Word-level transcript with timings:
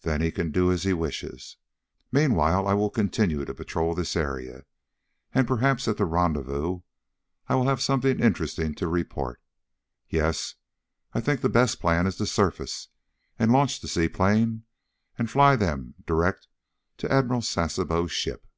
Then 0.00 0.20
he 0.20 0.32
can 0.32 0.50
do 0.50 0.72
as 0.72 0.82
he 0.82 0.92
wishes. 0.92 1.56
Meanwhile 2.10 2.66
I 2.66 2.74
will 2.74 2.90
continue 2.90 3.44
to 3.44 3.54
patrol 3.54 3.94
this 3.94 4.16
area. 4.16 4.64
And 5.32 5.46
perhaps 5.46 5.86
at 5.86 5.98
the 5.98 6.04
rendezvous 6.04 6.80
I 7.48 7.54
will 7.54 7.66
have 7.68 7.80
something 7.80 8.18
interesting 8.18 8.74
to 8.74 8.88
report. 8.88 9.40
Yes, 10.10 10.56
I 11.12 11.20
think 11.20 11.42
the 11.42 11.48
best 11.48 11.78
plan 11.78 12.08
is 12.08 12.16
to 12.16 12.26
surface, 12.26 12.88
and 13.38 13.52
launch 13.52 13.78
the 13.80 13.86
seaplane, 13.86 14.64
and 15.16 15.30
fly 15.30 15.54
them 15.54 15.94
direct 16.06 16.48
to 16.96 17.12
Admiral 17.12 17.40
Sasebo's 17.42 18.10
ship." 18.10 18.48